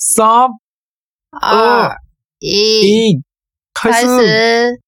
[0.00, 0.48] 三、
[1.32, 1.96] 二、
[2.38, 3.20] 一，一、
[3.74, 4.06] 开开始。
[4.06, 4.80] 始。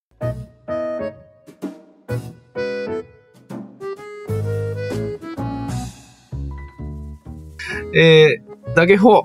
[7.93, 9.25] えー、大家好。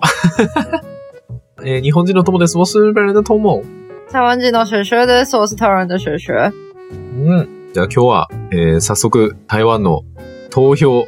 [1.63, 2.57] えー日本人の友です。
[2.57, 3.63] 我是日本人的友。
[4.11, 5.38] 台湾人の学学です。
[5.38, 6.52] 我是台湾的学学。
[6.89, 7.71] うん。
[7.75, 10.02] じゃあ今日は、えー早速台湾の
[10.49, 11.05] 投票、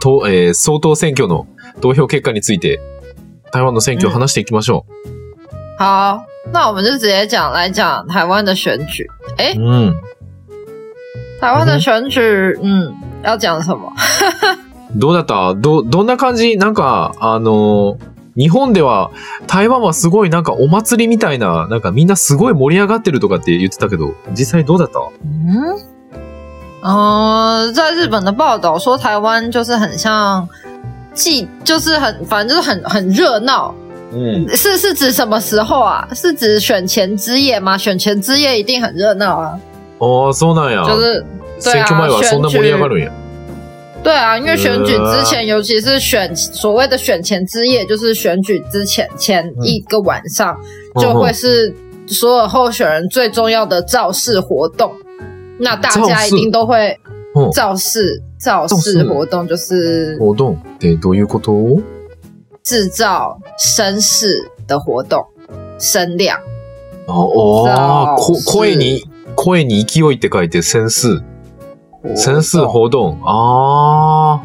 [0.00, 1.48] とえー総統選挙の
[1.80, 2.78] 投票結果について、
[3.54, 4.84] 台湾の選挙を話していきましょ
[5.78, 6.20] 好，
[6.52, 9.06] 那我们就直接讲来讲台湾的选举。
[9.38, 9.60] う。
[9.60, 9.94] うん。
[11.40, 13.92] 台湾的选举，嗯，要讲什么？
[14.98, 15.54] どうだった？
[15.54, 16.56] ど、どんな感じ？
[16.58, 19.12] なんか、あのー日本では、
[19.46, 24.98] 台湾はすごいなんかお祭りみたいな、なんかみんなすごい盛り上がってるとかって言ってたけど、実際どうだった？
[25.22, 25.78] 嗯，
[26.82, 30.48] 呃，在日本的报道说，台湾就是很像
[31.13, 33.73] 祭，就是很，反正就是很很热闹。
[34.11, 34.55] うん。
[34.55, 36.07] 是是指什么时候啊？
[36.13, 37.77] 是指选前之夜吗？
[37.77, 39.59] 选前之夜一定很热闹啊，
[39.99, 40.85] ああ、そうなんや。
[40.87, 41.23] 就是
[41.63, 43.11] 对啊選挙前はそんな盛り上がるんや。
[44.01, 50.55] 对啊，因为选举之前，尤其是选所谓的选前之夜，就是选举之前前一个晚上，
[51.01, 51.75] 就会是
[52.07, 54.91] 所有候选人最重要的造势活动。
[55.59, 56.97] 那大家一定都会
[57.34, 61.52] うん造势，造造势势活动就是活動ってどういうこと
[62.62, 65.26] 制造声势的活动，
[65.78, 66.38] 声量。
[67.06, 68.16] ああ、
[68.46, 69.04] 声に、
[69.36, 71.22] 声に勢いって書いて、センス。
[72.14, 73.18] センス活動。
[73.24, 74.40] あ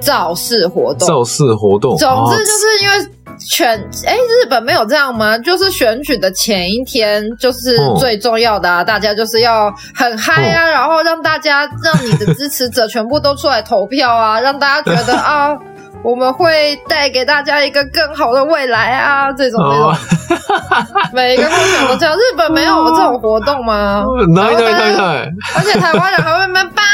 [0.00, 1.06] 造势活あ、动。
[1.06, 1.96] 造勢活動。
[1.96, 3.08] 总之就是因为
[3.39, 3.69] 选，
[4.05, 5.37] 哎，日本没有这样吗？
[5.37, 15.57] 就是选举的前一天就是嗯最重要的啊，大家就是要很嗨啊，然后让大家让你的支持者全部都出来投票啊，让大家觉得啊。
[16.01, 19.33] 我们会带给大家一个更好的未来啊！
[19.33, 22.15] 这种这种あ，每一个候选人都这样。
[22.15, 24.05] 日本没有这种活动吗？
[24.07, 25.29] ー ないないないない。
[25.57, 26.92] 而且台湾人还会在那边叭，就是在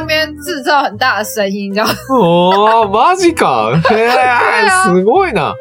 [0.00, 1.88] 那边制造很大的声音，这样。
[2.10, 3.72] おー、マジか。
[3.90, 5.54] へあー、すごいな。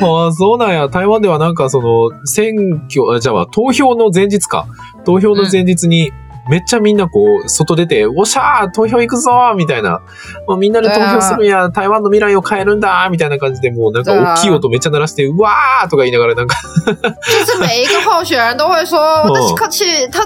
[0.00, 0.88] ーそうなんや。
[0.88, 4.66] 台湾ではなんかその、選挙、あじゃあ、投票の前日か。
[5.04, 6.12] 投票の前日に、
[6.48, 10.00] めっちゃみんなこう、外出て、おっしゃー投票行くぞーみたいな。
[10.46, 11.70] もうみんなで投票するんや。
[11.70, 16.56] 台湾の未来を変えるんだーみたいな感じで、もうなんか大きい音めっちゃ鳴らして、うわーとか言いながらなんか、
[16.86, 20.24] 就是每一个候选人都会说， 私客气，他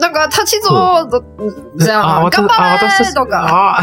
[0.00, 1.22] 那个他气做的
[1.78, 3.78] 这样あ、啊，私、干あ、私たち、巴嘞とか。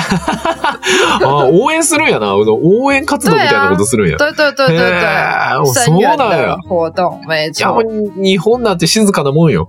[1.22, 2.33] あ応援するんやな。
[2.35, 4.17] 応援活動みたいなことするんや。
[4.17, 6.57] 对对对对对，そう声援なんや的。
[6.67, 7.81] 活动没错。
[7.83, 9.67] う日本なんて静かなもんよ。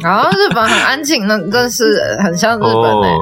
[0.00, 3.18] 然后日本很安静，那真是很像日本诶、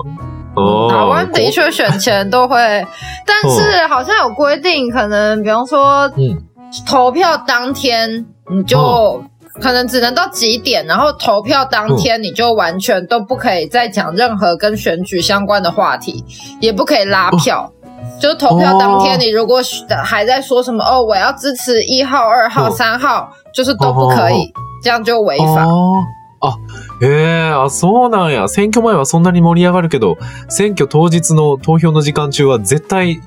[0.54, 2.86] 哦台湾的确选前都会，
[3.26, 6.38] 但是好像有规定，可能比方说嗯
[6.86, 9.24] 投票当天你就。
[9.61, 16.23] 可能只能到几点，然后投票当天你就完全都不可以再讲任何跟选举相关的话题，
[16.61, 17.71] 也不可以拉票。
[18.19, 19.59] 就是投票当天，哦你如果
[20.03, 24.51] 还在说什么哦，我要支持一号、二号、哦三号，就是都不可哦以，
[24.83, 25.63] 这样就违法。
[25.63, 26.03] あー
[26.39, 26.55] あ、
[27.01, 28.47] へえ、あ、そうなんや。
[28.47, 30.17] 選挙前はそんなに盛り上がるけど、
[30.49, 33.21] 選挙当日の投票の時間中は絶対、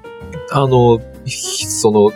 [0.53, 2.13] あの、ひその、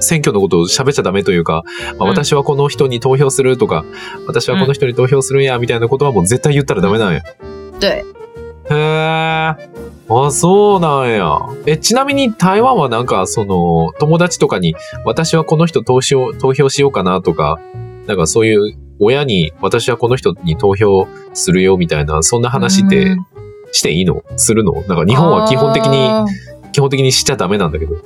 [0.00, 1.64] 選挙のことを喋っちゃダメというか、
[1.98, 3.84] まあうん私はこの人に投票するとか、
[4.26, 7.22] 私はこの人に投票するんや、みたいなことはもう絶対言ったらダメなんや。
[7.80, 8.04] 对，へ
[8.70, 8.74] え。
[10.08, 11.38] あ、そうなんや。
[11.66, 17.58] え、ちなみに台湾はなんか、その、友達とかに、私はこの人投票、投票しようかなとか、
[18.06, 23.26] なんかそういう、親に、私はこの人に投票するよみたいな、そんな話ってうん
[23.72, 24.22] していいの？
[24.36, 24.72] するの？
[24.72, 26.26] なんか日本は基本的に、哦
[26.72, 27.96] 基本的にしちゃダメなんだけど。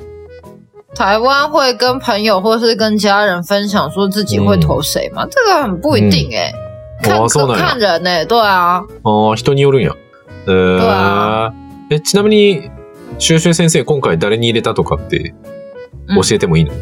[0.97, 5.27] 台湾会跟朋友或是跟家人分享说自己会投谁吗？
[5.31, 6.51] 这个很不一定哎、
[7.03, 7.99] 看あ、そうなん看や。
[7.99, 9.95] 人哎、对啊，ああ、人によるんや。
[10.47, 11.53] えーうわ
[11.91, 12.71] え、ちなみに、
[13.19, 15.35] シュウシュウ先生今回誰に入れたとかって
[16.09, 16.73] 嗯教えてもいいの、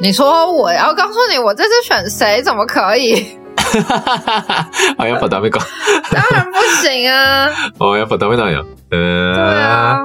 [0.00, 0.72] 你说我？
[0.72, 3.36] 要告诉你我这次选谁，怎么可以？
[4.96, 5.60] あ、やっぱダメか。
[6.10, 7.50] 当然不行啊！
[7.78, 8.64] あやっぱダメなんや。
[8.90, 10.00] えー、对啊，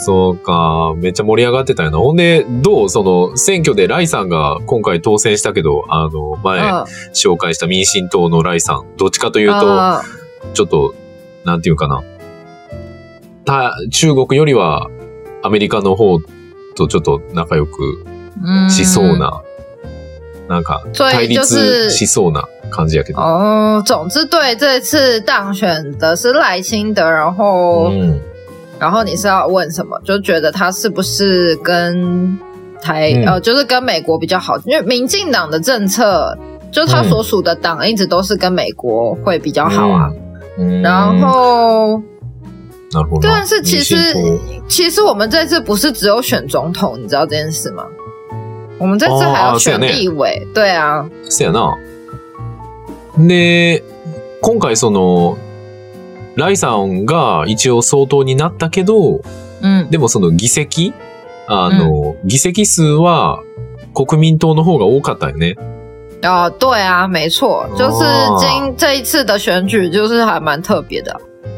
[0.00, 0.94] そうか。
[0.96, 1.98] めっちゃ盛り上がってたよな。
[1.98, 2.88] ほんで、どう？
[2.88, 8.96] その、選挙でライさんが今回当選したけど、あの、前嗯，紹介した民進党のライさん。
[8.96, 10.00] どっちかというと、嗯
[10.54, 10.94] ちょっと、
[11.44, 12.02] なんていうかな。
[13.44, 14.88] た、中国よりは、
[15.42, 16.20] アメリカの方
[16.76, 18.04] とちょっと仲良く
[18.44, 19.42] 嗯しそうな、
[20.48, 23.20] なんか、対立是しそうな感じやけど。
[23.20, 28.20] 哦，总之对这次当选的是赖清德，然后、うん。
[28.79, 29.99] 然后你是要问什么？
[30.03, 32.37] 就觉得他是不是跟
[32.81, 36.37] 台、嗯呃，就是跟美国比较好，因为民进党的政策，
[36.71, 40.11] 就是他所属的党一直都是跟美国会比较好啊。
[40.57, 42.01] 嗯然后，
[42.91, 43.21] なるほど。
[43.21, 47.83] 但是其实民進其实我们这次不是只有选总统，你知道这件事吗？
[48.77, 51.75] 我们这次还要选哦是よね立委，对啊，党そやな。
[53.17, 53.81] で、
[54.41, 55.37] 今回その、
[56.38, 59.20] ライさんが一応総統になったけど、
[59.60, 60.94] 嗯，でもその議席
[61.46, 63.42] あの、議席数は
[63.92, 65.56] 国民党の方が多かったよね。
[66.22, 71.14] 哦，对啊，没错，就是哦今这一次的选举就是还蛮特别的，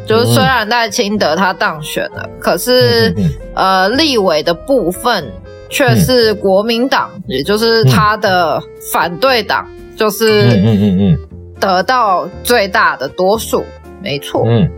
[0.07, 3.15] 就是虽然赖清德他当选了，可是。
[3.17, 5.29] うんうん呃，立委的部分
[5.69, 8.63] 却是国民党，也就是他的
[8.93, 9.67] 反对党，
[9.97, 11.19] 就うん是うんうん
[11.59, 13.65] 得到最大的多数。
[14.03, 14.49] 没错，うん。
[14.49, 14.71] うん。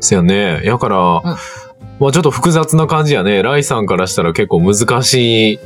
[0.00, 0.62] そやね。
[0.64, 1.36] やから、うん
[2.00, 3.42] まあちょっと複雑な感じやね。
[3.42, 5.58] ライさんからしたら結構難しい、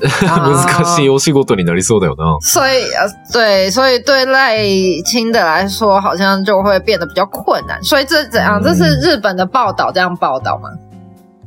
[0.24, 2.38] 難しいお仕事になりそうだよな。
[2.40, 4.56] 所以呃，对，所以对赖
[5.04, 7.78] 清德来说，好像就会变得比较困难。
[7.82, 8.58] 所以这怎样？
[8.58, 10.70] 嗯这是日本的報道这样报道吗？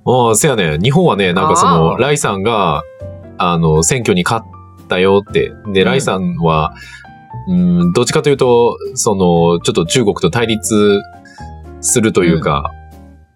[0.06, 0.78] ああ、せやね。
[0.78, 2.84] 日本はね、なんかそあの、ーライさんが、
[3.40, 5.52] あの、選挙に勝ったよって。
[5.74, 7.03] で、うんライさんは、うん、
[7.94, 11.00] どっちかというと、その、ちょっと中国と対立
[11.82, 12.72] するというか、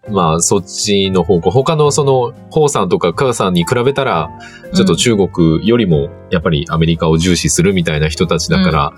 [0.09, 1.51] まあ、そっちの方向。
[1.51, 4.29] 他のその、ホウさんとかカーさんに比べたら、
[4.73, 8.91] ちょっと中国よりも、やっぱりアメリカを重視するみたいな人たちだから、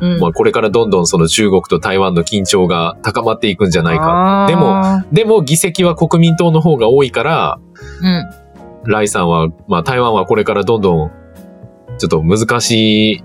[0.00, 4.46] 嗯，まあ、これからどんどんその中国と台湾の緊張が高まっていくんじゃないか。
[4.48, 7.58] でも、哦でも議席は国民党の方が多いから、
[8.02, 8.24] 嗯，
[8.84, 11.10] ライさんは、まあ台湾はこれからどんどん、
[11.98, 13.24] ちょっと難しい、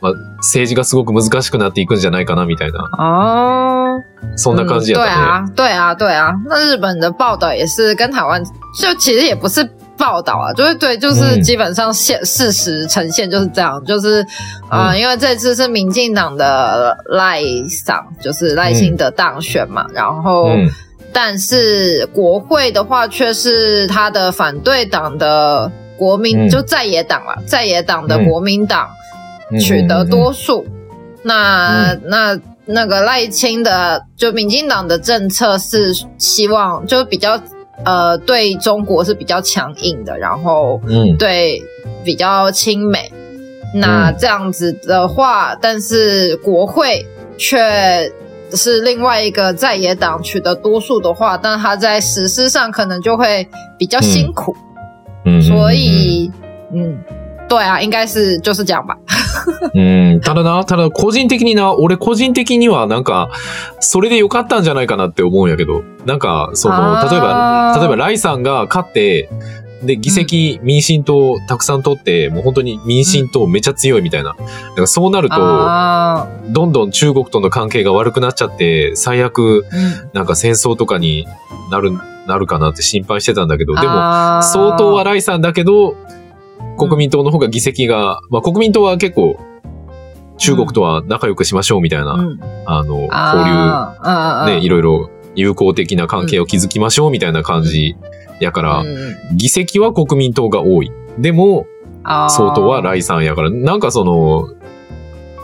[0.00, 4.02] まあ政治がすごく難しくなっていくんじゃないかなみたいな、哦。
[4.36, 5.12] そんな感じやったね。
[5.12, 6.32] 啊，对啊，对啊。
[6.46, 8.42] 那日本的报道也是跟台湾，
[8.80, 14.26] 就其实也不是报道啊，就是对，就是嗯基本上现事实呈现就是这样，就是
[14.70, 20.46] 呃，嗯因为这次是民进党的赖桑，就是赖清德当选嘛，然后。
[20.46, 20.70] うん。
[21.12, 28.96] 但是国会的话，却是他的反对党的国民，嗯就在野党啦，在野党的嗯国民党うん
[29.59, 30.65] 取得多数。
[31.23, 37.39] 那、那那个赖清的就民进党的政策是希望就比较
[37.83, 41.17] 呃对中国是比较强硬的，然后うん。
[41.17, 41.61] 对
[42.03, 43.11] 比较亲美。
[43.73, 47.05] 那嗯这样子的话，但是国会
[47.37, 48.11] 却
[48.53, 53.47] 是另外一个在野党取得多数的话，但他在实施上可能就会
[53.77, 54.55] 比较辛苦。
[55.23, 56.31] うん所以，
[56.73, 56.97] 嗯，
[57.47, 58.97] 对啊，应该是就是这样吧。
[59.74, 59.80] う
[60.16, 60.20] ん。
[60.20, 63.30] ただな、ただ個人的にな、俺個人的にはなんか、
[63.80, 66.74] それでよかったんじゃないかなって思うんやけど、なんか、その、
[67.10, 69.28] 例えば、例えばライさんが勝って、
[69.82, 74.30] で、議席民進党たくさん取って、もう本当に民進党めっちゃ強いみたいな。
[74.30, 74.44] だか
[74.78, 81.26] らそうなると、啊，どんどん中国との関係が悪くなっちゃって、最悪、嗯，なんか戦争とかに
[81.70, 81.92] なる、
[82.26, 85.94] なるかなって心配してたんだけど、でも、も相当はライさんだけど、
[86.76, 89.38] 国民党の方が議席が、まあ国民党は結構、
[90.38, 97.96] 中国とは仲良くしましょうみたいな、嗯，あの、交流、ね、いろいろ友好的な関係を築きましょうみたいな感じ
[98.38, 100.92] やから、嗯，議席は国民党が多い。
[101.18, 101.66] でも、
[102.02, 104.48] 啊相当はライさんやから、なんかその、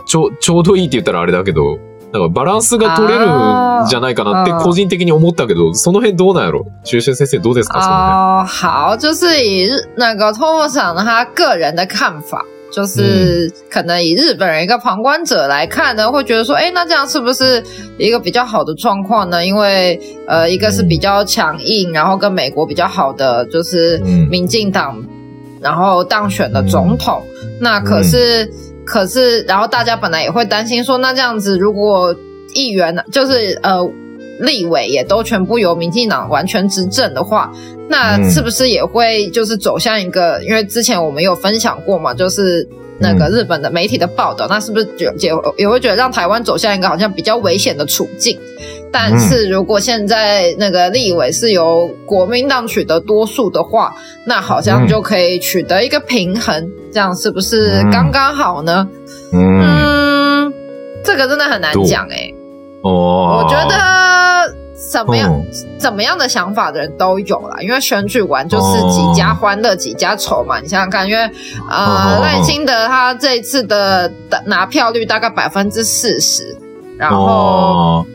[0.05, 1.79] ちょ、ちょうどいいって言ったらあれだけど、
[2.13, 6.65] なんかバランスが取れるんじゃないかなって個人的に思ったけど、その辺どうなんやろ？
[6.83, 7.81] 中秋先生どうですか？
[7.81, 17.63] その哦，好，就是以日那个托莫桑他个人的看法，就是可能以日本人一个旁观者来看呢，会觉得说，哎，那这样是不是
[17.97, 19.43] 一个比较好的状况呢？
[19.43, 24.27] 因为呃，一个是比较强硬，然后跟美国比较好的就是嗯。
[24.29, 25.03] 民进党，
[25.59, 27.23] 然后当选的总统，
[27.59, 28.47] 那可是。
[28.85, 32.15] 可是，然后大家本来也会担心说，那这样子如果
[32.53, 33.79] 议员就是呃
[34.39, 37.51] 立委也都全部由民进党完全执政的话，
[37.87, 40.43] 那嗯是不是也会就是走向一个？
[40.43, 42.67] 因为之前我们有分享过嘛，就是
[42.99, 43.31] 那个嗯。
[43.31, 48.37] 日本的媒体的报道，那是不是也也也会觉得让台湾走向一个好像比较危险的处境？
[48.91, 53.91] 但是如果现在那个立委是由国民党取得多数的话，
[54.27, 58.87] 那好像就可以取得一个平衡，这样是不是刚刚好呢？
[59.31, 60.53] 嗯，
[61.03, 62.31] 这个真的很难讲哎、
[62.83, 63.41] 哦。
[63.43, 63.75] 我觉得
[64.93, 65.43] 怎么样、嗯
[65.79, 70.59] 怎么样的想法的人都有啦，因为选举完就是哦几家欢乐几家愁嘛。
[70.61, 71.33] 你想想看，因为哦
[71.67, 74.09] 呃赖清德他这一次的
[74.45, 76.55] 拿票率大概百分之四十，
[76.97, 78.05] 然后哦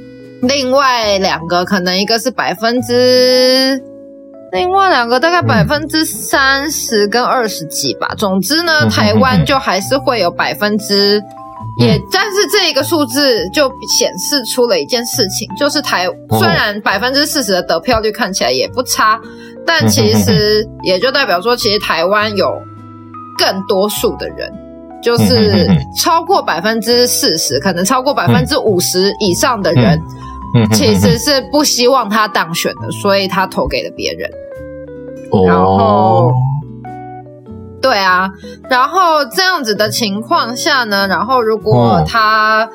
[0.40, 3.82] 另外两个可能一个是百分之
[4.52, 8.14] 另外两个大概嗯百分之三十跟二十几吧。
[8.16, 11.20] 总之呢，嗯台湾就还是会有百分之。
[11.78, 16.06] 也，但是这一个数字就显示出了一件事情，就是台
[16.38, 19.20] 虽然百分之四十的得票率看起来也不差，
[19.64, 22.52] 但其实也就代表说，其实台湾有
[23.38, 24.52] 更多数的人，
[25.00, 29.96] 就是超过百分之四十，可能超过百分之五十以上的人，
[30.56, 30.68] 嗯。
[30.72, 34.28] 其实是不希望他当选的，所以他投给了别人。
[35.30, 35.44] 哦。
[35.46, 36.32] 然后
[37.80, 38.28] 对啊，
[38.68, 42.04] 然后这样子的情况下呢，然后如果哦。
[42.06, 42.68] 他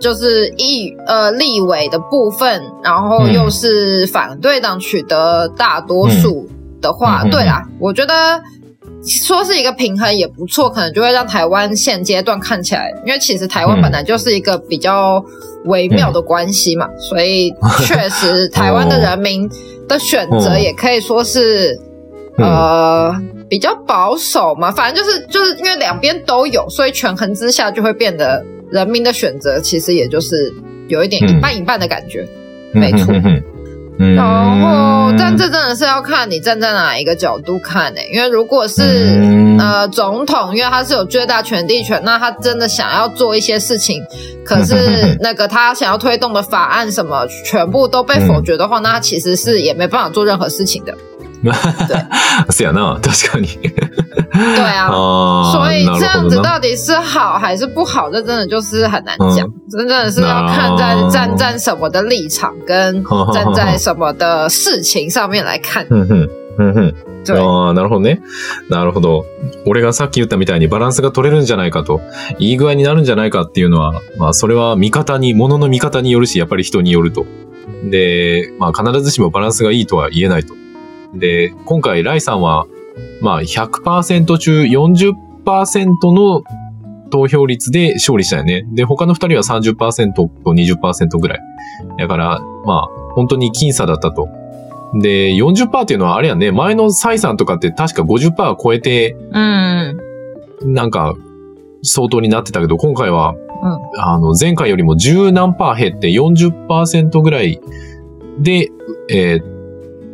[0.00, 6.48] 就是议呃立委的部分，然后嗯又是反对党取得大多数
[6.80, 8.40] 的话，对啦，我觉得。
[9.04, 15.20] 说是一个平衡也不错，可能就会让台湾现阶段看起来，因为其实台湾嗯本来就是一个比较
[15.64, 19.50] 微妙的关系嘛，所以确实台湾的人民
[19.88, 20.56] 的选择哦。
[20.56, 21.76] 也可以说是、
[22.38, 22.46] 嗯。
[22.46, 23.16] 呃
[23.52, 30.50] 比较保守嘛，反正就是就是因为两边都有，所以权衡之下就会变得人民的选择其实也就是
[30.88, 32.26] 有一点一半一半的感觉。
[32.72, 33.12] 没错。
[33.12, 38.82] 嗯然后，但这真的是要看你站在哪一个角度看呢、因为如果是、
[39.20, 39.58] 嗯。
[39.58, 44.02] 呃总统，因为他是有最大权力权，那他真的想要做一些事情，
[44.44, 50.96] 可是那个他想要推动的法案什么全部都被否决的话，那他其实是也没办法做任何事情的。
[52.50, 53.48] 是呀な、確かに。
[54.32, 65.86] 对啊，所以这样子到底是好还是不好，这真的就是很难讲，嗯真的是要看在站站什么的立场跟 站在什么的事情上面来看。
[67.28, 68.20] ああ、なるほどね。
[68.68, 69.24] なるほど。
[69.64, 72.00] 俺がさっき言ったみたいにバランスが取れるんじゃないかと、
[72.38, 77.24] いい具合になるんじゃないかっていうのは、まあそれは見方に、物の見方によるし、やっぱり人によると。
[77.84, 80.54] で、まあ必ずしもバランスがいいとは言えないと。
[81.14, 82.66] で、今回ライさんは、
[83.20, 85.14] まあ100%中40%
[86.12, 86.42] の
[87.10, 88.64] 投票率で勝利したよね。
[88.72, 91.40] で、他の二人は30%と20%ぐらい。
[91.98, 94.28] だから、まあ、本当に僅差だったと。
[94.94, 99.98] で、40%っていうのはあれやね、前のサイさんとかって確か50%超えて、嗯
[100.64, 101.14] なんか、
[101.82, 107.60] 相当になってたけど、今回は、嗯あの、前回よりも10何パー減って40%ぐらい
[108.38, 108.70] で、
[109.10, 109.51] えーっ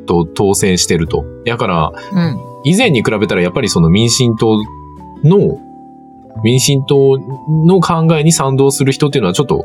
[0.08, 1.24] と、当選してると。
[1.44, 4.58] だから、嗯以前に比べたらやっぱりその民進党
[5.22, 5.60] の、
[6.42, 7.16] 民進党
[7.66, 9.64] の考えに賛同する人っていうのはちょっと、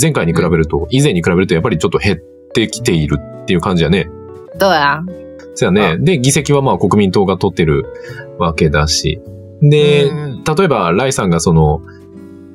[0.00, 2.18] 前回に比べると、以前に比べるとやっぱりちょっと減っ
[2.52, 4.10] てきているっていう感じやね。
[4.58, 5.00] 对啊，
[5.54, 5.98] そうやね。
[5.98, 7.86] で、議席はまあ国民党が取ってる
[8.38, 9.20] わけだし。
[9.62, 11.80] で、嗯例えば、ライさんがその、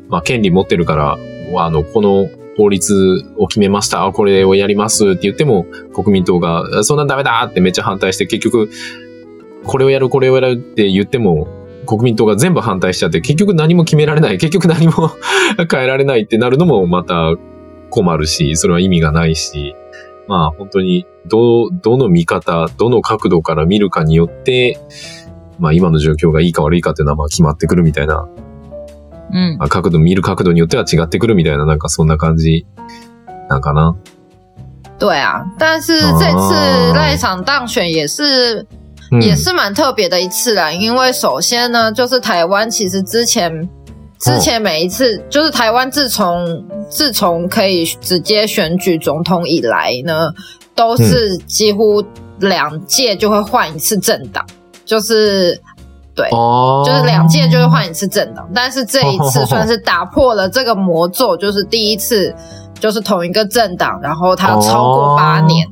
[0.08, 1.18] まあ、権利持ってるから、
[1.58, 5.12] あの、この法律を決めました、これをやります。
[5.12, 8.70] って言っても、国民党が、そんなんダメだってめっちゃ反対して、結局、
[9.64, 11.48] これをやる、これをやるって言っても、
[11.88, 15.12] 国民党が全部反対しちゃって、結局何も決められない、結局何も
[15.70, 17.36] 変えられないってなるのもまた
[17.90, 19.76] 困るし、それは意味がないし、
[20.28, 24.80] まあ本当に、ど、どの見方、どの角度から見るかによって、
[25.60, 28.28] まあ今の状況がいいか悪いかっていうのはまあ決まってくるみたいな、
[29.34, 32.66] 嗯，まあ角度、見る角度によっては違ってくるみたいな、なんかそんな感じ
[33.50, 33.96] なんかな。
[35.00, 35.46] 对啊。
[35.58, 38.66] 但是这次赖场当选也是
[39.12, 43.68] うん也是蛮特别的一次啦，因为首先呢，就是台湾其实之前
[44.20, 50.32] 之前每一次，就是台湾自从自从可以直接选举总统以来呢，
[50.76, 52.04] 都是几乎
[52.40, 54.46] 两届就会换一次政党，
[54.86, 55.60] 就是
[56.16, 56.30] 对。
[56.30, 62.36] あー就是两届就会换一次政党，但是这一次算是打破了这个魔咒，就是第一次
[62.80, 65.68] 就是同一个政党，然后它超过八年，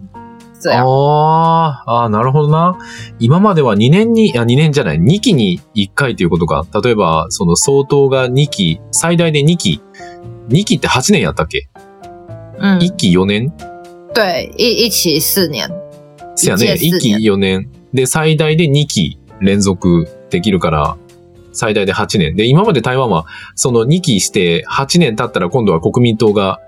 [0.62, 0.86] 这样。
[0.86, 2.76] あーあー、なるほどな。
[3.20, 6.66] 今までは2年に、あ、2年じゃない、2期に1回ということか。
[6.84, 9.82] 例えば、その総統が2期、最大で2期。
[10.50, 11.68] 2期って8年やったっけ？
[12.60, 13.52] 嗯，?1 期4年？
[14.14, 15.70] 对，一一起四年。
[16.36, 16.76] せやね。
[16.76, 17.70] 一1期4年。
[17.94, 20.98] で、最大で2期連続できるから、
[21.52, 22.36] 最大で8年。
[22.36, 26.60] で、今まで台湾は、その2期して8年経ったら今度は国民党が、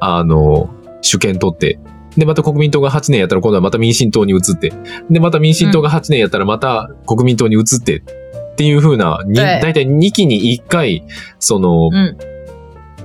[0.00, 0.70] あの、
[1.02, 1.78] 主権取って、
[2.16, 4.72] で、また国民党が8年やったら今度はまた民進党に移って、
[5.10, 9.72] で、また民進党が8年やったらまた国民党に移って、っていう風な、に对だい。
[9.74, 11.04] たい2期に1回、
[11.38, 12.16] その、嗯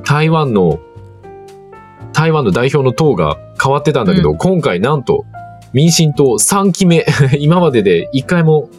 [0.06, 0.80] 台湾の、
[2.14, 5.26] 台湾の代表の党が変わってたんだけど、今回なんと
[5.72, 7.06] 民進党3期目、
[7.38, 8.70] 今までで1回も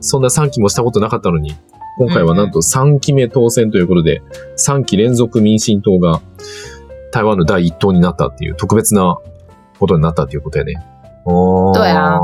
[0.00, 1.54] そんな3期もしたことなかったのに、
[1.98, 4.22] 今回はなんと3期目当選ということで、
[4.56, 6.20] 3期連続民進党が
[7.12, 9.18] 台湾の第一党になったっていう特別な
[9.78, 10.74] ことになったっていうことやね。
[11.74, 12.20] 对啊。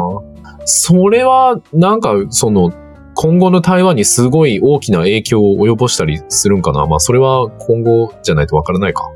[0.65, 2.73] それは、なんか、その、
[3.15, 9.09] 今後の台湾にすごい大きな影響を及ぼしたりするんかなまあ、それは今後じゃないとわからないか。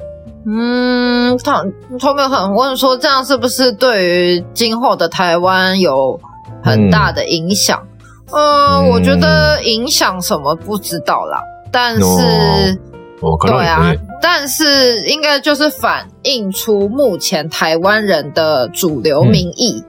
[0.47, 1.67] 嗯，他
[1.99, 6.19] 他们很问说，这样是不是对于今后的台湾有
[6.62, 7.88] 很大的影响？
[8.32, 12.02] 嗯、呃，我觉得影响什么不知道啦，但是、
[13.22, 19.84] わから对啊ないね。，但是应该就是反映出目前台湾人的主流民意，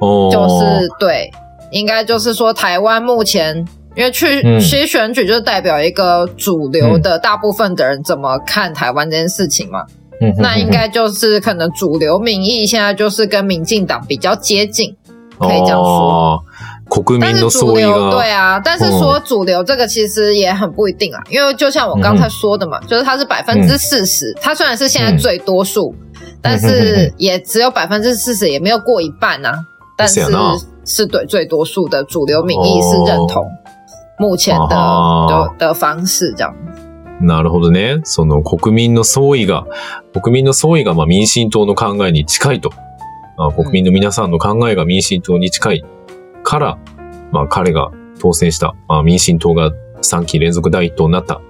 [0.00, 1.30] 哦就是对，
[1.70, 3.66] 应该就是说台湾目前。
[3.96, 9.84] 因为去嗯其实选举就是代表一个主流的大部分的人怎么看台湾这件事情嘛，
[10.20, 14.96] 嗯那应该就是可能主流民意现在就是跟民进党比较接近，
[15.38, 15.80] 可以这样说。
[15.80, 16.42] あー
[16.89, 18.11] 国民の総意主流が。
[18.11, 25.93] 对啊，但是说主流这个其实也很不一定啊，因为就像我刚才说的嘛，就是它是百分之四十，它虽然是现在最多数，
[26.41, 29.53] 但是也只有百分之四十，也没有过一半啊。
[29.95, 30.21] 但是
[30.83, 33.45] 是对最多数的主流民意是认同
[34.17, 36.53] 目前的啊的的方式这样。
[37.21, 38.01] なるほどね。
[38.03, 39.65] その国民の総意が、
[40.13, 42.71] 国民の総意がまあ民進党の考えに近いと。
[43.37, 45.85] まあ、国民の皆さんの考えが民進党に近い
[46.49, 46.77] から、
[47.31, 48.73] まあ彼が当選した。
[48.87, 51.41] まあ民進党が3期連続第一党になった。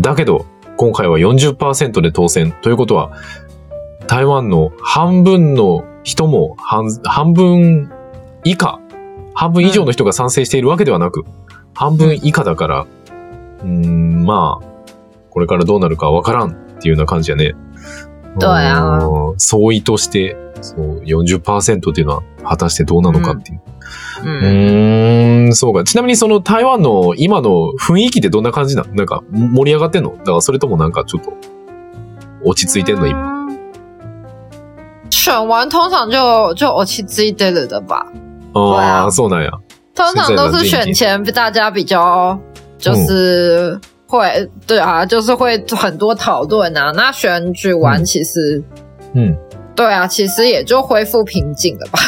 [0.00, 0.46] だけど、
[0.76, 2.50] 今回は40%で当選。
[2.50, 3.12] ということは、
[4.08, 7.92] 台湾の半分の人も半半分
[8.42, 8.80] 以下、
[9.32, 11.24] 半分以上の人が賛成しているわけではなく、
[11.72, 12.86] 半分以下だから、
[13.62, 14.66] うーん、まあ、
[15.30, 17.54] これからどうなるかわからんっていうような感じやね。
[18.40, 23.58] 对啊うん総意として、そう、40%っていうのは果たしてどうなのかっていう。
[23.58, 25.84] う嗯，ーん、そうか。
[25.84, 28.94] ちなみにその台湾の今の雰囲気ってどんな感じなの？
[28.94, 30.16] なんか盛り上がってんの？
[30.18, 31.32] だからそれともなんかちょっと
[32.44, 33.06] 落ち着いてんの？
[33.06, 33.14] 今。
[33.14, 33.38] 嗯
[35.10, 38.06] 选完通常就就我去追的了的吧，
[38.52, 39.50] 对ああ、啊そうなんや。
[39.94, 42.38] 通常都是选前大家比较
[42.78, 46.92] 就是会、对啊，就是会很多讨论啊。
[46.92, 48.62] 那选举完嗯其实、
[49.14, 49.36] うん。
[49.74, 51.98] 对啊，其实也就恢复平静了吧，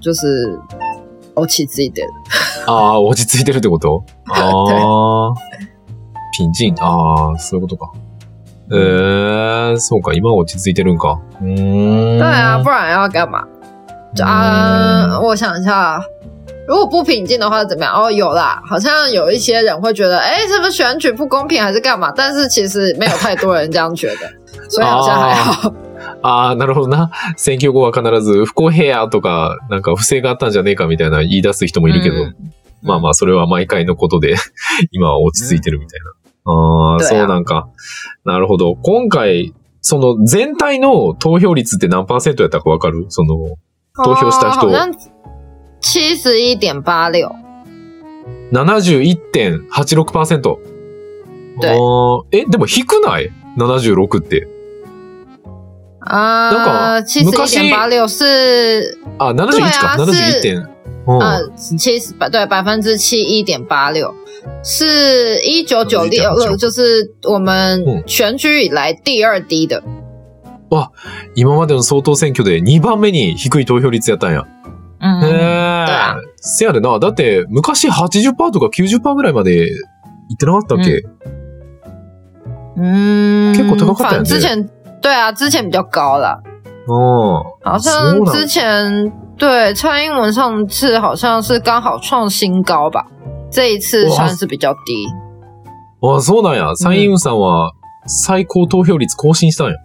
[0.00, 0.58] 就是
[1.35, 2.03] 我去自己的。
[2.65, 5.33] ああ、落ち着いてるってことああ。
[6.35, 6.75] ピンチン。
[6.79, 7.91] ああ、そういうことか。
[8.71, 10.13] ええそうか。
[10.13, 11.19] 今は落ち着いてるんか。
[11.41, 12.19] うーん。
[12.19, 13.43] 对啊，不然要干嘛？
[14.15, 16.01] 就啊，我想一下，
[16.67, 17.93] 如果不平静的话怎么样？
[17.93, 22.11] 哦，有啦，好像有一些人会觉得，哎，是不是选举不公平还是干嘛？
[22.15, 24.29] 但是其实没有太多人这样觉得，
[24.69, 25.71] 所以好像还好。
[26.22, 27.10] ああ、なるほどな。
[27.36, 32.34] 選挙後は必ず不公平やとか、なんか不正があったんじゃねえかみたいな言い出す人もいるけど、うん
[32.82, 34.34] まあまあ、それは毎回のことで、
[34.90, 36.00] 今は落ち着いてるみたい
[36.44, 36.52] な。
[36.52, 37.68] ああ、对啊そうなんか。
[38.24, 38.74] なるほど。
[38.76, 43.06] 今回、その全体の投票率って何パーセントやったかわかる？
[43.08, 43.36] その、
[44.04, 44.86] 投票した人哦好像
[45.80, 47.32] 七十一点八六。
[48.52, 50.56] 71.86%。
[51.60, 54.48] 对あーえ、でも低くない ?76 って。
[56.04, 59.96] なん啊，か七十一点八六是あ、71か。
[59.96, 60.56] 对啊71点。
[61.04, 64.14] うん呃七十百对百分之七一点八六，
[64.62, 69.82] 是一九九六，1996就是我们嗯选举以来第二低的。
[71.34, 74.46] 今までの総統選挙で2番目に低い投票率やったんや。
[75.00, 75.86] 嗯，へえ。
[76.36, 76.98] せやでな。
[77.00, 81.02] だって、昔80%とか90%ぐらいまで行ってなかったっけ、
[82.76, 84.70] 嗯，结果高かったよね
[85.01, 86.37] 对啊，之前比较高啦，
[86.87, 87.43] うん。
[87.63, 93.05] 好像之前对蔡英文上次好像是刚好创新高吧，
[93.51, 95.07] 这一次哇算是比较低。
[95.99, 96.75] あ、そうなんや。
[96.75, 97.71] 蔡英文さんは
[98.05, 99.75] 最高投票率更新したんや。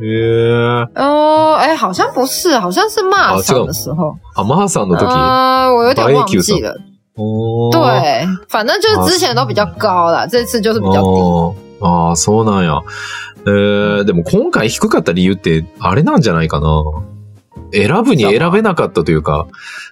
[0.00, 0.86] へえ。
[0.94, 5.04] 哦，哎，好像不是，好像是骂哦这个上的时候，あ、マーさんの時。
[5.04, 6.74] 呃，我有点忘记了。
[7.16, 11.18] おー对，反正就是之前都比较高啦，这次就是比较低。
[11.83, 12.81] あーあー、そうなんや。
[13.45, 16.83] えー、でも今回低かった理由って、あれなんじゃないかな。
[17.73, 19.47] 選ぶに選べなかったというか、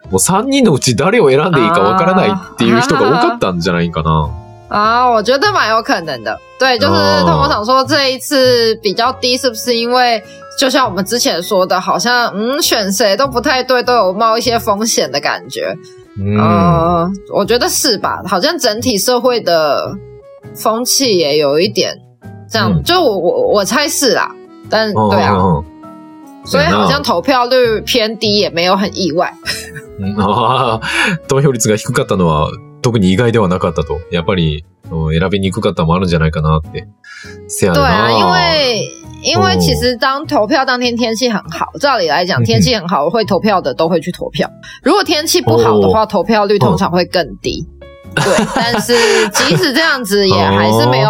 [0.09, 4.29] もう3人のうち誰を選んでいいかわからないっていう人が多かったんじゃないかな。
[4.69, 6.39] 啊，我觉得蛮有可能的。
[6.57, 10.23] 对，就是哦通我想说这一次比较低，是不是因为
[10.57, 15.75] 就像我们之前说的，好像嗯选谁都不太对，都有冒一些风险的感觉。
[16.17, 16.37] うん。
[16.39, 18.21] 呃，我觉得是吧？
[18.25, 19.97] 好像整体社会的
[20.54, 21.96] 风气也有一点
[22.50, 24.30] 这样，嗯就我我我猜是啦。
[24.70, 25.64] 但うん对啊，うん
[26.46, 29.32] 所以好像投票率偏低也没有很意外。
[29.98, 32.50] う んあー投票率が低かったのは、
[32.82, 33.98] 特に意外ではなかったと。
[34.12, 36.86] やっぱり、うん選びにくかったもあるんじゃないかなって。
[37.48, 38.32] せや对啊，因な。
[38.32, 38.88] 为
[39.22, 44.48] 因为哦其实当投票当天天气很好，照理来讲嗯哼天气很好会投票的都会去投票。
[44.84, 47.66] 如果天气不好的话，投票率通常会更低。
[48.15, 48.93] 对，但是
[49.29, 51.09] 即使这样子， 也还是没有。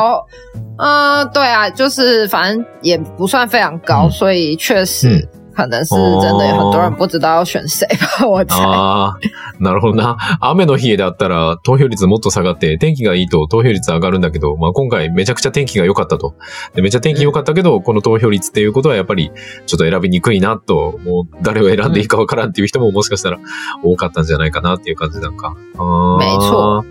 [0.77, 8.55] 嗯、对啊，就是反正也不算非常高，嗯所以确实嗯可能是真的有很多人不知道要选谁吧，我猜。
[8.55, 9.19] ああ、
[9.59, 10.17] なるほどな。
[10.39, 16.35] 雨の日だったら投票率もっと下がって、天気がいいと投票率上がるんだけど、まあ今回めちゃくちゃ天気が良かったと。
[16.73, 19.31] でめちゃ天気良かったけど、この投票率っていうことはやっぱり
[19.65, 23.39] ちょっと選びにくいなと、もう誰を選んでいいかわからんっていう人ももしかしたら
[23.83, 25.55] 多かったんじゃないかなっていう感じなんか。
[25.77, 26.83] あー没错。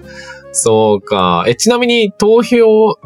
[0.52, 1.44] そうか。
[1.46, 2.98] え、ちなみに投票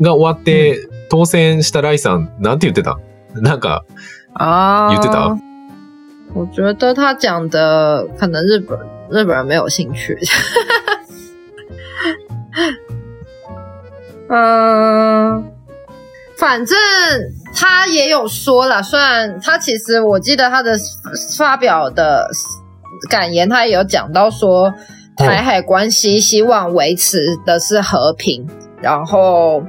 [0.00, 2.98] が終わって、当選したライさん、なんて言ってた？
[3.34, 3.84] なんか、
[4.35, 5.37] 啊，言ってた
[6.33, 10.17] 我觉得他讲的可能日本日本人没有兴趣。
[14.29, 15.43] 嗯，
[16.37, 16.77] 反正
[17.53, 20.77] 他也有说了，虽然他其实我记得他的
[21.37, 22.29] 发表的
[23.09, 24.73] 感言，他也有讲到说
[25.17, 28.47] 台海关系希望维持的是和平，
[28.81, 29.61] 然后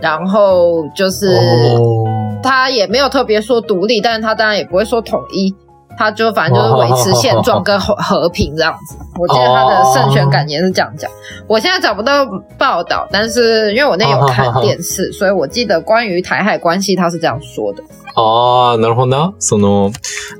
[0.00, 1.28] 然后就是。
[1.36, 2.04] 哦
[2.43, 5.53] 他也没有特别说独立，但是他当然也不会说统一，
[5.97, 8.97] 他就反正就是维持现状跟和和平这样子。
[9.19, 11.09] 我记得他的胜选感言是这样讲。
[11.47, 12.25] 我现在找不到
[12.57, 17.83] 报道，但是因为我那有看电视，所以我记得关于台海关系他是这样说的。
[18.15, 19.33] ああ、なるほどな。
[19.37, 19.91] その、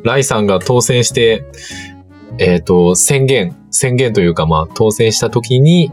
[0.03, 1.43] ライさんが当選して、
[2.39, 5.91] えっ、と、宣言、宣言というか、まあ、当選した時に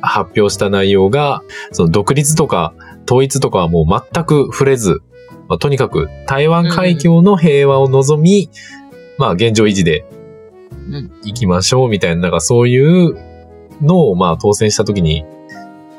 [0.00, 2.72] 発表した内容が、その独立とか
[3.08, 5.00] 統一とかはもう全く触れず、
[5.48, 8.50] まあ、とにかく台湾海峡の平和を望み、
[9.16, 10.04] まあ、現状維持で
[10.90, 13.16] うん行きましょうみたいな、なんかそういう
[13.82, 15.24] のを、まあ、当選した時に、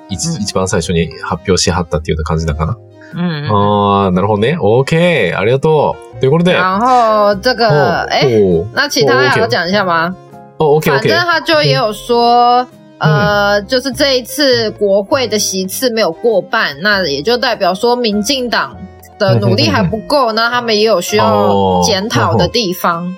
[0.09, 2.77] 一うん一番最初に発表しはったっていうような感じだかな。
[3.13, 4.57] 嗯，ああ、なるほどね。
[4.59, 5.35] OK。
[5.37, 6.19] ありがとう。
[6.19, 6.53] ということで。
[6.53, 10.15] 然后这个哎、哦那其他还要讲一下吗？
[10.57, 11.19] 哦，OK 反 OK 正。
[11.19, 12.67] 他就也有说，
[12.99, 18.75] 呃，就是这一次国会的席次没有过半，那也就代表说民进党
[19.17, 23.15] 的努力还不够，那他们也有需要检讨的地方。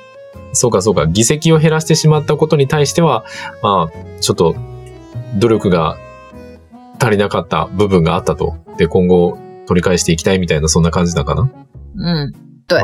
[0.54, 1.06] そうかそうか。
[1.06, 3.24] 議席を減らしてしまったことに対しては、
[3.64, 4.56] まあ、ちょっと
[5.38, 5.96] 努力が
[7.00, 8.56] 足りなかった部分があったと。
[8.78, 11.50] で、今後取り返していきたいみたいな、そんな感じだかな？
[11.98, 12.34] 嗯，
[12.68, 12.82] 对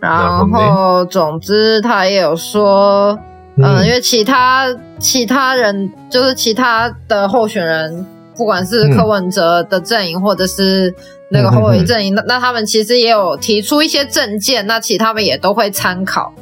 [0.00, 4.66] あ然后总之他也有说，ー嗯，因为其他
[4.98, 10.94] 其他人就是其他的候选人，不管是柯文哲的阵营或者是
[11.30, 16.32] 那个侯友宜阵营，那那他们其实也有提出一些政见，那其他们也都会参考。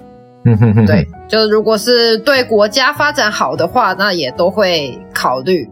[0.45, 5.69] うんうんうん对，就是如果是对国家发展好的话，那也都会考虑。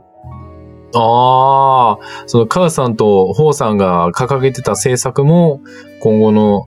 [0.92, 5.60] ああ、その母さんとホーさんが掲げてた政策も、
[6.00, 6.66] 今後の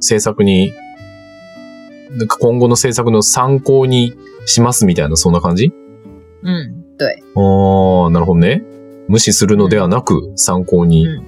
[0.00, 0.72] 政策に、
[2.16, 4.14] なんか今後の政策の参考に
[4.46, 5.72] しますみたいな、そんな感じ？
[6.42, 8.62] 嗯，对，ああ、なるほどね。
[9.08, 11.22] 無視するのではなく、参考に嗯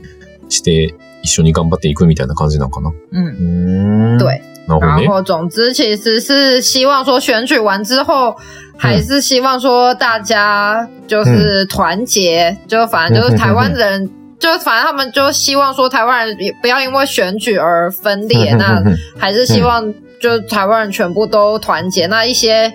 [0.48, 2.92] して一緒に頑張っていくみたいな感じなのかな。
[3.12, 4.18] 嗯，うん。
[4.18, 4.42] 对。
[4.68, 5.04] なるほどね。
[5.04, 8.36] 然后总之其实是希望说选举完之后，
[8.76, 14.10] 还是希望说大家就是团结，就反正就是台湾人。
[14.38, 18.82] 就反正他们就希望说台湾人也不要因为选举而分裂，那
[19.16, 22.06] 还是希望就台湾人全部都团结。
[22.06, 22.72] 那一些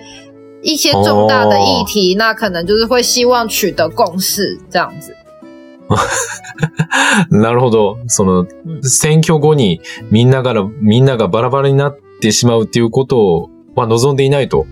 [0.62, 5.14] 一些重大的议题，那可能就是会希望取得共识这样子。
[7.30, 7.98] なるほど。
[8.06, 14.66] その、うん選挙後にみんながら、みんながバラバラになってしまうっていうことは望んでいないと。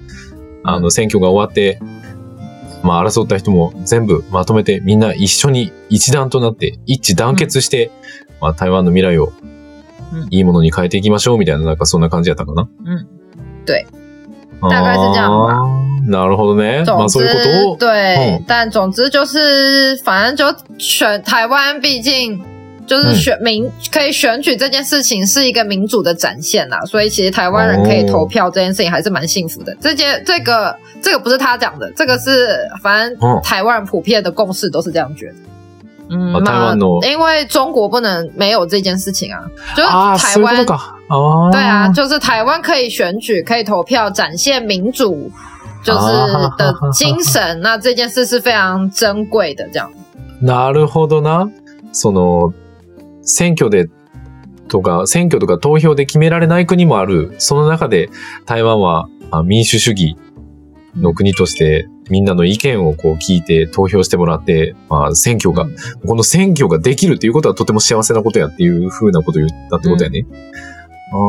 [0.63, 1.79] あの、選挙が終わって、
[2.83, 7.91] まあ、争った人も全部まとめてみんな一緒に一段となって一致団結して、
[8.41, 9.33] まあ、台湾の未来を
[10.13, 12.69] うんいいものに変えていきましょうみたいな、なんかそんな感じやったかな。
[12.85, 13.07] うん
[13.65, 13.87] 对
[14.61, 15.57] 大概是这样吧
[16.07, 16.85] なるほどね。
[16.85, 17.71] ま总あ、そういう之こと？
[17.73, 22.39] を、对，嗯但总之就是，反正就选台湾，毕竟
[22.87, 29.75] 就是选民、可以选举这件事情是一个民主的展现啦，所以其实台湾人可以投票这件事情还是蛮幸福的。
[29.81, 32.49] 这件这个这个不是他讲的，这个是
[32.83, 35.35] 反正嗯台湾人普遍的共识都是这样觉得。
[36.11, 39.41] 嗯，啊台湾那の因为中国不能没有这件事情啊，
[39.77, 40.95] 就是台湾とか。
[41.09, 41.51] ああ。
[41.53, 45.31] 对啊，就是台湾可以选举，可以投票，展现民主
[45.85, 47.61] 就是啊的精神。
[47.61, 49.91] 那这件事是非常珍贵的，这样。
[50.43, 51.49] なるほどな。
[51.93, 52.53] その、
[53.23, 53.89] 選挙で、
[54.69, 57.35] とか、選挙とか投票で決められない国もある。
[57.39, 58.09] その中で
[58.47, 60.17] 台湾はあ民主主義
[60.97, 65.67] の国として、みんなの意見をこう聞いて投票してもらって、まあ選挙が、
[66.07, 70.27] この選挙ができるっていうことはとても幸せなことやっていうふうなことを言ったってことやね。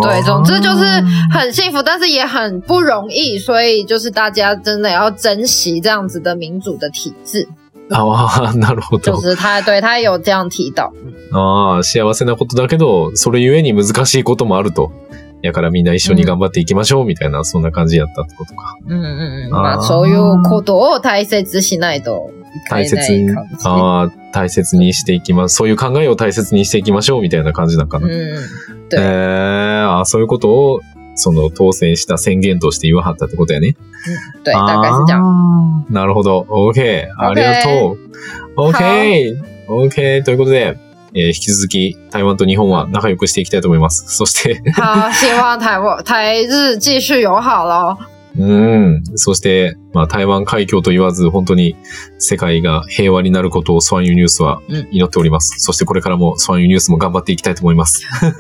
[0.04, 0.84] 对，总之就是
[1.32, 7.48] 很幸福，但是也很不容易，所以就是大家真的要珍惜这样子的民主的体制。
[7.90, 9.12] ああ、なるほど。
[9.12, 10.94] 就是他对他有这样提到，
[11.34, 14.92] ああ、幸せなことだけど、それゆえに難しいこともあると。
[15.42, 18.78] やからみんな一緒に頑張っていきましょう、みたいな、そんな感じやったってことか。
[18.88, 23.32] 嗯嗯嗯，あーまあそういうことを大切にしないといけない大切に。
[23.32, 25.56] ああ、大切にしていきます。
[25.56, 28.08] そういう考えを大切にしていきましょう、みたいな感じなんかな。
[28.08, 28.36] 嗯，え
[28.90, 30.82] 对ー、あそういうことを、
[31.16, 33.76] その当選した宣言として言わはったってことやね。
[34.46, 35.22] 对，大概是这样。
[35.22, 36.46] あーなるほど。
[36.50, 37.08] OK。
[37.18, 37.98] ありがと
[38.56, 38.70] う。
[38.70, 39.38] OK。
[39.68, 40.24] OK。
[40.24, 40.78] ということで、
[41.14, 44.06] えー引き続き台湾と日本は仲良くしていきたいと思います。
[44.16, 47.98] そして、好，希望台湾台日继续友好喽。
[48.40, 49.04] うん。
[49.16, 51.76] そして、まあ、台湾海峡と言わず、本当に
[52.18, 55.56] 世界が平和になることをスワンユニュースはうん祈っております。
[55.60, 58.06] そしてこれからもスワンユニュースも頑張っていきたいと思います。
[58.24, 58.32] 没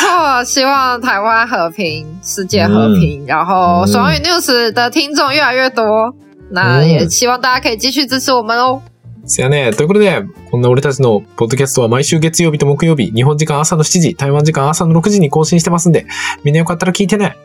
[0.00, 6.12] 错，希望台湾和平，世界和平，然后嗯双语 news 的听众越来越多。
[6.50, 8.82] 那嗯也希望大家可以继续支持我们哦。
[9.24, 9.72] せやね。
[9.72, 16.06] ということで、こんな俺たちのポッドキャストは毎週月曜日と木曜日、日本時間朝の7時、台湾時間朝の6時に更新してますんで、
[16.44, 17.36] みんなよかったら聞いてね。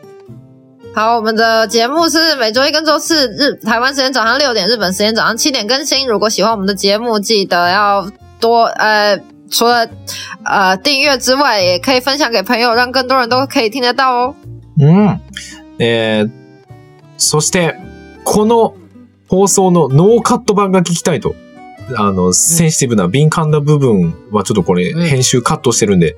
[0.94, 6.08] 好，我们的节目是每周一跟周四日台湾时间早上六点，日本时间早上七点更新。
[6.08, 8.10] 如果喜欢我们的节目，记得要
[8.40, 9.88] 多呃，除了
[10.44, 14.34] 呃订阅之外，也可以分享给朋友，让更多人都可以听得到哦。
[14.76, 15.20] うん。
[15.78, 16.30] えー、
[17.16, 17.76] そして、
[18.24, 18.74] この
[19.28, 21.36] 放送のノーカット版が聞きたいと。
[21.96, 26.16] あの、センシティブな敏感な部分はちょっとこれうん編集カットしてるんで、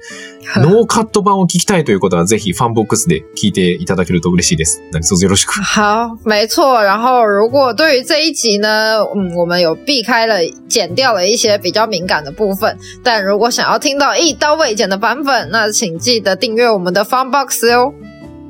[0.57, 4.83] ノーカット版を聞きたいということはぜひファンボックスで聞いていただけると嬉しいです。
[4.93, 5.53] 何卒よろしく。
[5.63, 6.83] 好，没错。
[6.83, 17.93] 然后，如果对于这一集呢，嗯，我们有避开了、剪掉了一些比较敏感的部分，但如果想要听到一刀未剪的版本，那请记得订阅我们的 Fanbox 哦。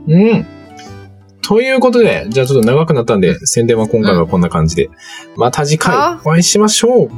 [0.07, 0.45] うん。
[1.51, 4.89] ということで、じゃあちょっと長くなったんで、宣伝は今回はこんな感じで。
[5.35, 7.11] また次回好お会いしましょう。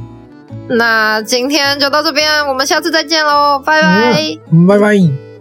[0.75, 4.39] 那今天就到这边，我们下次再见喽，拜拜。
[4.51, 5.32] バイバイ。